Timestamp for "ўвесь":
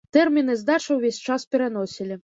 1.01-1.23